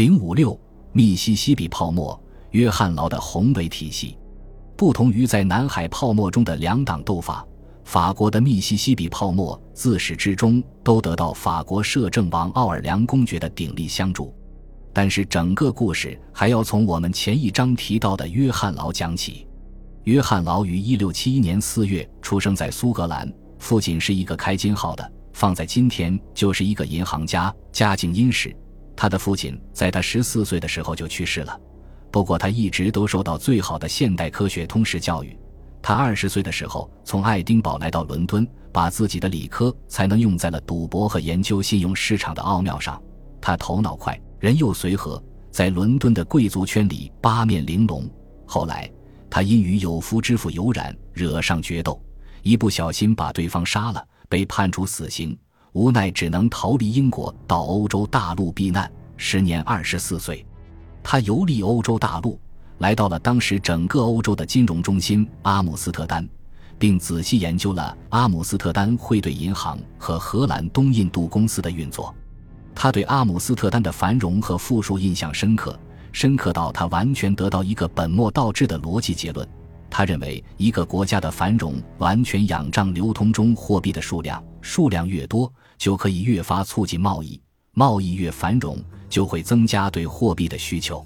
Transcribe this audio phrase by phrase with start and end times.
[0.00, 0.58] 零五六
[0.92, 2.18] 密西西比泡沫，
[2.52, 4.16] 约翰劳的宏伟体系，
[4.74, 7.46] 不同于在南海泡沫中的两党斗法，
[7.84, 14.34] 法国的密西西比泡沫自始至终都得到法国摄政王奥尔良公爵的鼎力相助。
[14.90, 19.46] 但是整个故事还要从我们前一章提到的约翰劳讲起。
[20.04, 28.56] 约翰劳于一六七一年四月出生在苏格兰，父亲是一个开金号的，放在今天就是一个银行家，家境殷实。
[29.00, 31.58] 他的父亲在他十四岁的时候就去世了，
[32.10, 35.34] 不过他一直都受到最好的现代科学通识教育。
[35.80, 43.02] 他二十岁的时候从爱丁堡来到伦敦，把自己的理科才能用在了赌博和研究信用市场的奥妙上。
[43.40, 45.18] 他头脑快，人又随和，
[45.50, 48.06] 在伦敦的贵族圈里八面玲珑。
[48.44, 48.86] 后来
[49.30, 51.98] 他因与有夫之妇有染，惹上决斗，
[52.42, 55.34] 一不小心把对方杀了，被判处死刑。
[55.72, 58.90] 无奈只能逃离英国，到欧洲大陆避难。
[59.16, 60.44] 时年二十四岁，
[61.02, 62.40] 他游历欧洲大陆，
[62.78, 66.26] 来到了当时整个欧洲的金融中心阿姆斯特丹，
[66.78, 72.14] 并仔细研究了阿姆斯特丹汇兑银行和荷兰东印度公司的运作。
[72.74, 75.78] 他对阿姆斯特丹的繁荣和富庶印象深刻，
[76.12, 79.46] 深刻到他完全得到一个本末倒置的逻辑结论。
[79.90, 87.40] 他认为，一个国家的繁荣完全仰仗流通中货币的数量，数量越多，就可以越发促进贸易，
[87.72, 91.04] 贸易越繁荣，就会增加对货币的需求。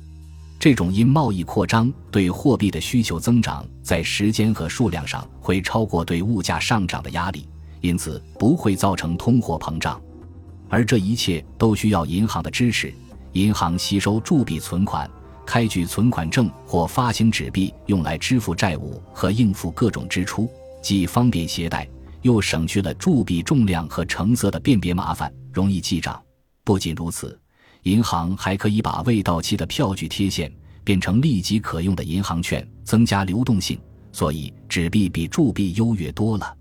[0.60, 7.48] 这种因贸易扩张对货币的需求增长，在时间和数量上会超过对物价上涨的压力，
[7.80, 10.00] 因此不会造成通货膨胀。
[10.68, 12.94] 而这一切都需要银行的支持，
[13.32, 15.10] 银行吸收铸币存款。
[15.46, 20.50] 开具存款证或发行纸币，用来支付债务和应付各种支出，
[20.82, 21.88] 既方便携带，
[22.22, 26.20] 又省去了铸币重量和成色的辨别麻烦，容易记账。
[26.64, 27.38] 不仅如此，
[27.82, 30.50] 银行还可以把未到期的票据贴现，
[30.82, 33.78] 变成立即可用的银行券，增加流动性。
[34.12, 36.56] 所以，纸币比铸币优越多了。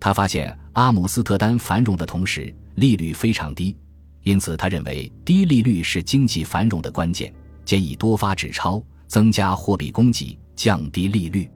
[0.00, 3.76] 他发现阿姆斯特丹繁荣的同时，利率非常低，
[4.22, 7.32] 因此他认为低利率是经济繁荣的关键。
[7.68, 11.46] 建议多发纸钞，增加货币供给，降低利率，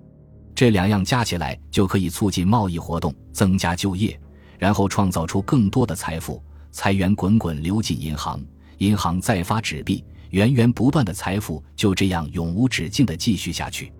[0.54, 4.20] 这两样加起来就可以促进贸易活动，增加就业，
[4.58, 8.38] 然后创造出更多的财富，财源滚滚流进银行，
[8.76, 13.90] 银行再发纸币，源源不断的财富就这样永无止境的继续下去。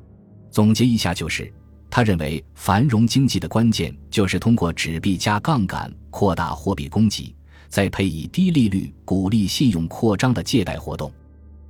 [0.51, 1.51] 总结一下就是，
[1.89, 7.35] 他认为繁荣经济的关键就是通过纸币加杠杆扩大货币供给，
[7.71, 11.11] 再配以低利率鼓励信用扩张的借贷活动。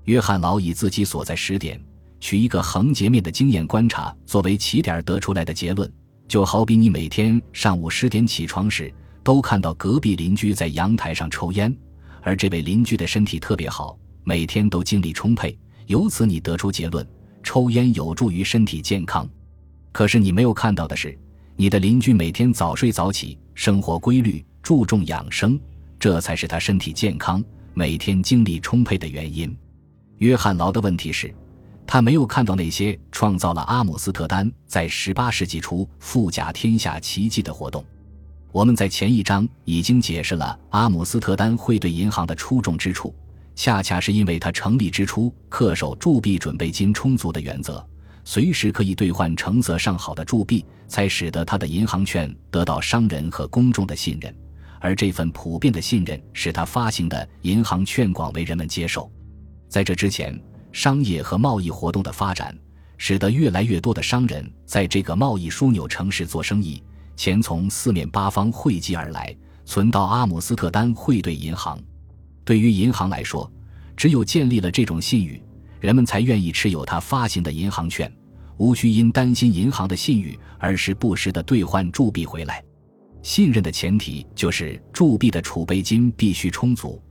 [0.05, 1.81] 约翰劳以自己所在时点，
[2.19, 5.91] 取一个横截面的经验观察作为起点得出来的结论，
[6.27, 8.93] 就好比你每天上午十点起床时，
[9.23, 11.75] 都看到隔壁邻居在阳台上抽烟，
[12.21, 17.07] 而这位邻居的身体特别好，每天都精力充沛，由此你得出结论：
[17.43, 19.29] 抽烟有助于身体健康。
[19.93, 21.17] 可是你没有看到的是，
[21.55, 25.61] 你的邻居每天早睡早起，生活规律，注重养生，
[26.01, 29.55] 这才是他身体健康、每天精力充沛的原因。
[30.23, 31.35] 约翰劳的问题是，
[31.85, 37.85] 他没有看到那些创造了阿姆斯特丹在十八世纪初富甲天下奇迹的活动。
[38.53, 43.13] 我们在前一章已经解释了阿姆斯特丹汇兑银行的出众之处，
[43.57, 47.85] 恰恰是因为它成立之初恪守铸币准备金充足的原则，
[48.23, 54.33] 随时可以兑换成色上好的铸币，才使得他的银行券得到商人和公众的信任。
[54.79, 59.11] 而这份普遍的信任，使他发行的银行券广为人们接受。
[59.73, 60.39] 在这之前，
[60.71, 62.55] 商业和贸易活动的发展，
[62.99, 66.83] 使得越来越多的商人在这个贸易枢纽城市做生意，
[67.17, 69.35] 钱从四面八方汇集而来，
[69.65, 71.81] 存到阿姆斯特丹汇兑银行。
[72.45, 73.51] 对于银行来说，
[73.97, 75.43] 只有建立了这种信誉，
[75.81, 78.15] 人们才愿意持有他发行的银行券，
[78.59, 82.63] 无需因担心银行的信誉而时不时的兑换铸币回来。
[83.23, 87.03] 信任的前提就是铸币的储备金必须充足。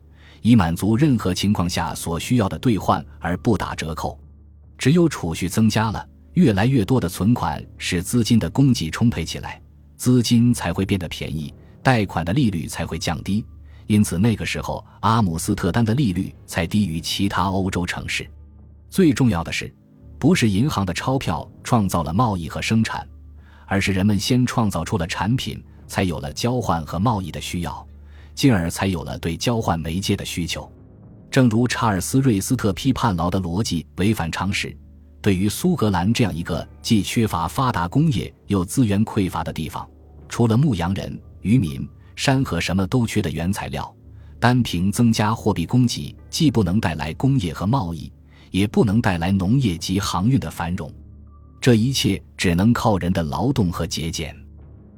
[0.41, 4.19] 以满足任何情况下所需要的兑换而不打折扣。
[4.77, 9.61] 只有储蓄增加了，越来越多的存款使资金的供给充沛起来，
[9.95, 11.53] 资金才会变得便宜，
[11.83, 13.45] 贷款的利率才会降低。
[13.87, 18.25] 因此，那个时候阿姆斯特丹的利率才低于其他欧洲城市。
[18.89, 19.73] 最重要的是，
[20.17, 23.07] 不是银行的钞票创造了贸易和生产，
[23.67, 27.85] 而是人们先创造出了产品，才有了交换和贸易的需要。
[28.35, 30.71] 进而才有了对交换媒介的需求。
[31.29, 34.75] 正如查尔斯·瑞斯特批判劳的逻辑违反常识，
[35.21, 39.87] 对于苏格兰这样一个既缺乏发达工业又资源匮乏的地方，
[40.27, 43.95] 除了牧羊人、渔民、山河什么都缺的原材料，
[44.39, 48.11] 单凭增加货币供给既不能带来工业和贸易，
[48.49, 50.91] 也不能带来农业及航运的繁荣。
[51.61, 54.35] 这一切只能靠人的劳动和节俭。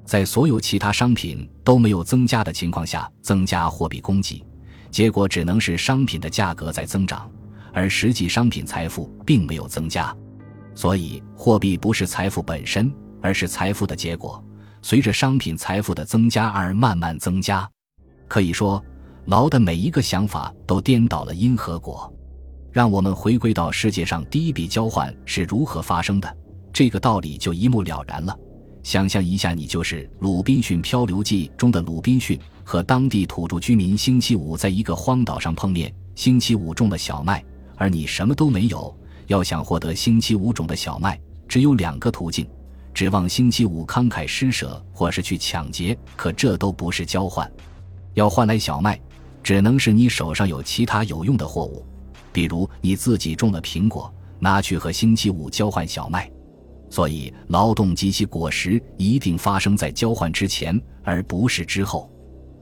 [0.06, 4.44] 在所有其他商品都没有增加的情况下，增加货币供给，
[4.92, 7.30] 结果只能是商品的价格在增长，
[7.72, 10.16] 而实际商品财富并没有增加。
[10.76, 14.44] 所以，货币不是财富本身，而是财富的结果，
[14.82, 17.70] 随着商品财富的增加而慢慢增加。
[18.28, 18.84] 可以说，
[19.26, 22.12] 劳的每一个想法都颠倒了因和果。
[22.72, 26.38] 让我们回归到世界上第一笔交换是如何发生的，
[26.74, 28.36] 这个道理就一目了然了。
[28.84, 35.92] 想象一下，你就是《鲁滨逊漂流记》中的鲁滨逊，和当地土著居民星期五在一个荒岛上碰面。
[36.16, 37.44] 星期五种了小麦，
[37.76, 38.96] 而你什么都没有。
[39.28, 42.46] 要想获得星期五种的小麦，只有两个途径：
[42.94, 45.98] 指望星期五慷慨施舍，或是去抢劫。
[46.18, 47.50] 可这都不是交换。
[48.14, 49.00] 要换来小麦，
[49.42, 51.86] 只能是你手上有其他有用的货物，
[52.34, 56.30] 比如你自己种了苹果，拿去和星期五交换小麦。
[56.94, 62.08] 所以，劳动及其果实一定发生在交换之前，而不是之后。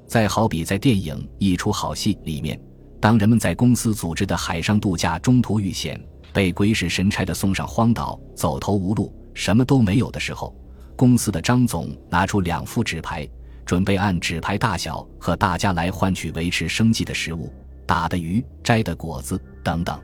[0.08, 2.58] 再好比在电影《一出好戏》里面，
[2.98, 6.02] 当人们在公司组织的海上度假中途遇险，
[6.32, 10.56] 被鬼使神差的送上荒岛，走投无路，什么都没有的时候，
[10.96, 13.28] 公司的张总拿出两副纸牌，
[13.66, 17.52] 准备按纸牌大小和大家来换取维持生计的食物、
[17.86, 20.00] 打的鱼、摘的果子等等。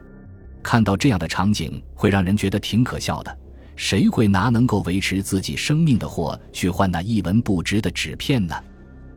[0.62, 3.38] 看到这样的场景，会让人觉得挺可笑的。
[3.77, 8.56] 谁会拿能够维持自己生命的货去换那一文不值的纸片呢？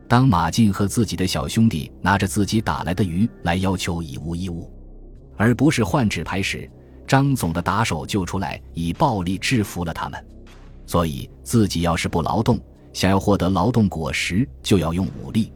[0.07, 4.71] 当马进和自己的小兄弟拿着自己打来的鱼来要求以物易物，
[5.35, 6.69] 而不是换纸牌时，
[7.07, 10.25] 张总的打手就出来以暴力制服了他们。
[10.85, 12.59] 所以自己要是不劳动，
[12.93, 15.51] 想要获得劳动果实，就要用武力。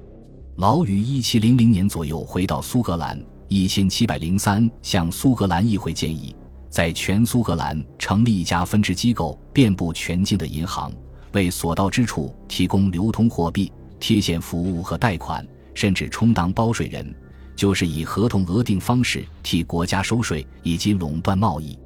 [0.55, 6.33] 劳于一七零零年左右回到苏格兰，一千七百零三向苏格兰议会建议。
[6.75, 10.91] 在全苏格兰成立一家分支机构，遍布全境的银行，
[11.31, 17.15] 为所到之处提供流通货币、贴现服务和贷款，甚至充当包税人，
[17.55, 21.79] 就是以合同额定方式替国家收税以及垄断贸易。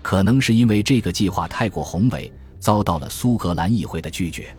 [0.00, 4.56] 可能是因为这个计划太过宏伟，遭到了苏格兰议会的拒绝。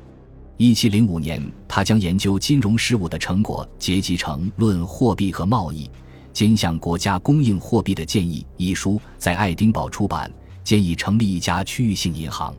[0.58, 5.86] 一七零五年，他将研究金融事务的成果结集成《论货币和贸易》。
[6.34, 10.32] 兼向国家供应货币的建议一书在爱丁堡出版，
[10.64, 12.56] 建议成立一家区域性银行。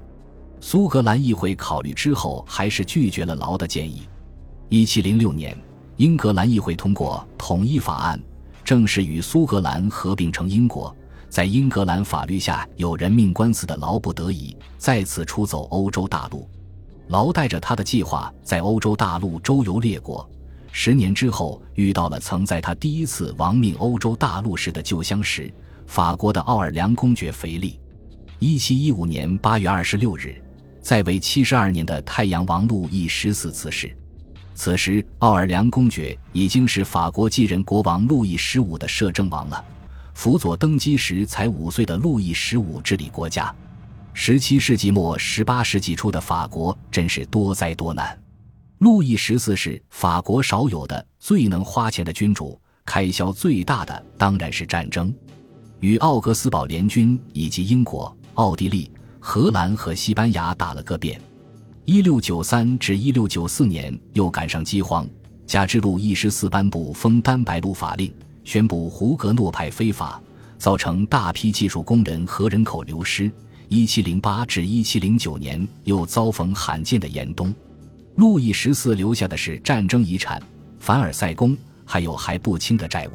[0.61, 4.03] 苏格兰议会考虑之后，还是拒绝了劳的建议。
[4.69, 5.57] 一七零六年，
[5.97, 8.21] 英格兰议会通过统一法案，
[8.65, 10.95] 正式与苏格兰合并成英国。
[11.29, 16.49] 在英格兰法律下有人命官司的劳不得已再次出走欧洲大陆。
[17.09, 20.29] 劳带着他的计划在欧洲大陆周游列国。
[20.75, 25.53] 十年之后，遇到了曾在他第一次亡命欧洲大陆时的旧相识——
[25.87, 27.79] 法国的奥尔良公爵腓力。
[28.39, 30.35] 一七一五年八月二十六日，
[30.81, 33.95] 在位七十二年的太阳王路易十四辞世。
[34.55, 39.63] 此时，奥尔良公爵已经是法国继任国王路易十五的摄政王了。
[40.15, 43.55] 辅佐登基时才五岁的路易十五治理国家。
[44.15, 48.19] 十七世纪末、十八世纪初的法国真是多灾多难。
[48.83, 55.15] 路易十四是法国少有的最能花钱的君主，开销最大的当然是战争，
[55.79, 58.91] 与奥格斯堡联军以及英国、奥地利、
[59.21, 61.21] 荷兰和西班牙打了个遍。
[61.85, 65.09] 一六九三至一六九四年又赶上饥荒，
[65.47, 70.21] 加之路易十四颁布封丹白露法令，宣布胡格诺派非法，
[70.59, 73.31] 造成大批技术工人和人口流失。
[73.69, 77.55] 一七零八至一七零九年又遭逢罕见的严冬。
[78.17, 80.41] 路易十四留下的是战争遗产、
[80.79, 83.13] 凡尔赛宫，还有还不清的债务。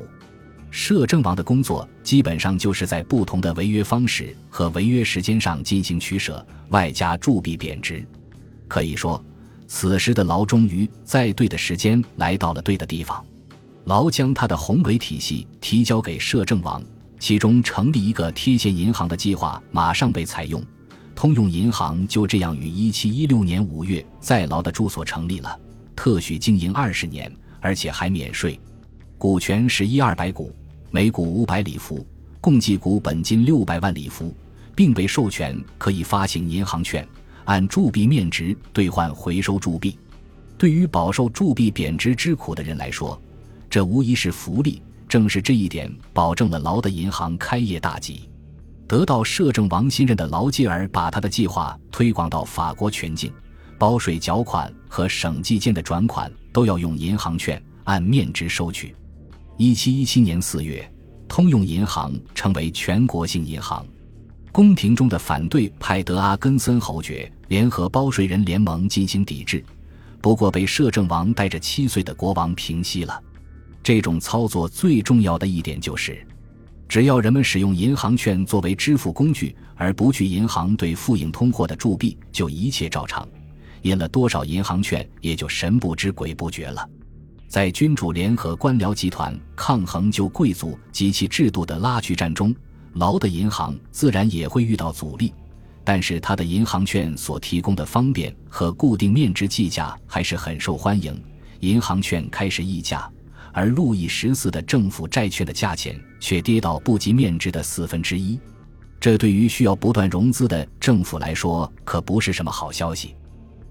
[0.72, 8.06] 摄政王的工作基本上就是在不同的违约方式和违约时间上进行取舍，外加铸币贬值。
[8.68, 9.24] 可以说，
[9.68, 13.26] 此时的劳终于在对的时间来到了对的地方。
[13.86, 16.84] 劳将他的宏伟体系提交给摄政王，
[17.20, 20.62] 其中成立一个贴现银行的计划马上被采用。
[21.18, 25.60] 通用银行就这样于一七一六年五月在劳的住所成立了，
[25.96, 28.60] 特许经营二十年，而且还免税。
[29.18, 30.54] 股权是一二百股，
[30.92, 32.06] 每股五百里弗，
[32.40, 34.32] 共计股本金六百万里弗，
[34.76, 37.06] 并被授权可以发行银行券，
[37.46, 39.98] 按铸币面值兑换回收铸币。
[40.56, 43.20] 对于饱受铸币贬值之苦的人来说，
[43.68, 44.84] 这无疑是福利。
[45.10, 48.30] 正是这一点，保证了劳的银行开业大吉。
[48.88, 53.32] 得到摄政王信任的劳基尔把他的计划推广到法国全境，
[53.78, 58.96] 包税缴款和省际间的转款都要用银行券按面值收取。
[59.58, 60.90] 一七一七年四月，
[61.28, 63.86] 通用银行成为全国性银行。
[64.54, 69.64] 宫廷中的反对派德阿根森侯爵联合包税人联盟进行抵制，
[70.22, 73.22] 不过被摄政王带着七岁的国王平息了。
[73.84, 76.26] 这种操作最重要的一点就是，
[76.88, 83.28] 只要人们使用银行券作为支付工具，而不去银行对付印通货的铸币，就一切照常。
[83.82, 86.90] 印了多少银行券，也就神不知鬼不觉了。
[87.48, 92.54] 在君主联合官僚集团抗衡旧贵族及其制度的拉锯战中。
[92.94, 95.32] 劳的银行自然也会遇到阻力，
[95.84, 101.22] 但是他的银行券所提供的方便和固定面值计价还是很受欢迎。
[101.60, 103.08] 银行券开始溢价，
[103.58, 108.40] 而路易十四的政府债券的价钱却跌到不及面值的四分之一。
[109.00, 113.16] 这对于需要不断融资的政府来说可不是什么好消息。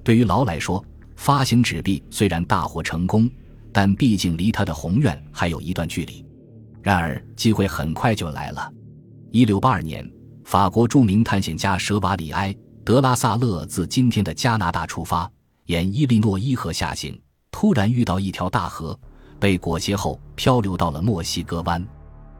[0.02, 3.30] 对于劳来说，发行纸币虽然大获成功，
[3.72, 6.26] 但毕竟离他的宏愿还有一段距离。
[6.82, 8.68] 然而，机会很快就来了。
[9.30, 10.04] 一六八二年，
[10.42, 12.52] 法国著名探险家舍瓦里埃·
[12.82, 15.30] 德拉萨勒自今天的加拿大出发，
[15.66, 17.16] 沿伊利诺伊河下行，
[17.52, 18.98] 突然遇到一条大河，
[19.38, 21.84] 被裹挟后漂流到了墨西哥湾。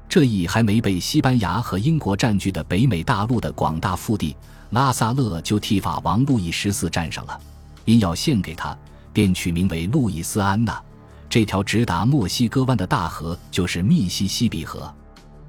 [0.09, 4.37] 这一还没被西班牙和英国占据的北美大陆的广大腹地，
[4.71, 7.41] 拉萨勒就替法王路易十四占上了。
[7.85, 8.77] 因要献给他，
[9.13, 10.81] 便取名为路易斯安那。
[11.29, 14.93] 这条直达墨西哥湾的大河就是密西西比河。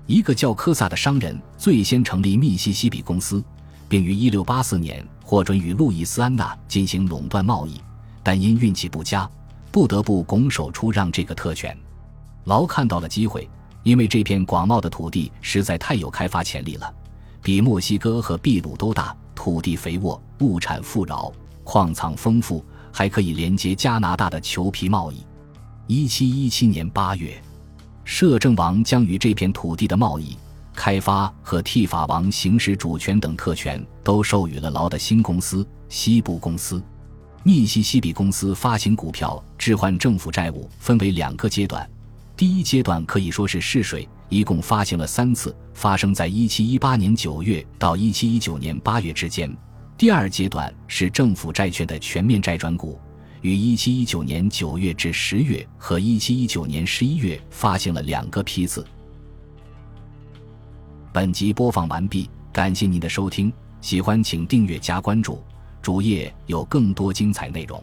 [0.08, 3.44] 一个叫科萨的商人最先成立密西西比公司，
[3.88, 7.80] 并于1684年获准与路易斯安那进行垄断贸易，
[8.24, 9.30] 但因运气不佳，
[9.72, 11.78] 不得不拱手出让这个特权。
[12.46, 13.50] 劳看到了机会，
[13.84, 16.94] 因为这片广袤的土地实在太有开发潜力了，
[17.42, 21.32] 比墨西哥和秘鲁都大，土地肥沃，物产富饶，
[21.64, 25.26] 矿藏丰富，还可以连接加拿大的裘皮贸易。
[25.88, 27.42] 1717年8月。
[28.10, 30.38] 摄政王将与这片土地的贸易、
[30.74, 36.82] 开发和替法王行使主权等特权都授予了劳的新公司——西部公司。
[37.48, 41.90] 密西西比公司发行股票置换政府债务分为两个阶段，
[42.36, 49.50] 第一阶段可以说是试水，一共发行了三次，发生在1718年9月到1719年8月之间；
[49.98, 53.00] 第二阶段是政府债券的全面债转股。
[53.42, 58.86] 于一七一九年九月至十月和一七一九年十一月发行了两个批次。
[61.14, 65.42] 本集播放完毕，感谢您的收听，喜欢请订阅加关注，
[65.82, 67.82] 主页有更多精彩内容。